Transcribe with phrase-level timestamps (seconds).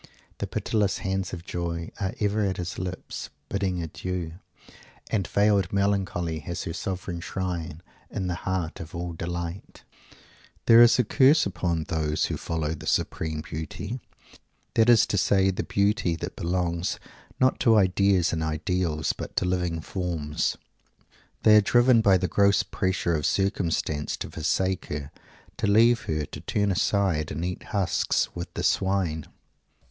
[0.39, 4.31] The pitiless hands of Joy "are ever at his lips, bidding adieu"
[5.11, 9.83] and "veiled melancholy has her 'sovran shrine' in the heart of all delight."
[10.65, 13.99] This is the curse upon those who follow the supreme Beauty
[14.73, 16.97] that is to say, the Beauty that belongs,
[17.39, 20.57] not to ideas and ideals, but to living forms.
[21.43, 25.11] They are driven by the gross pressure of circumstance to forsake her,
[25.57, 29.27] to leave her, to turn aside and eat husks with the swine!